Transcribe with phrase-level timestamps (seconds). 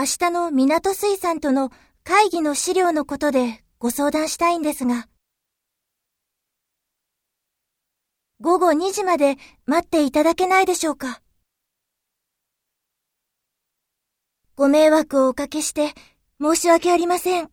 [0.00, 1.70] 明日の港水産との
[2.04, 5.08] 会議の資料のことでご相談したいんですが。
[8.40, 9.36] 午後2時まで
[9.66, 11.20] 待っていただけないでしょうか。
[14.56, 15.92] ご迷惑をおかけして
[16.40, 17.50] 申し訳ありません。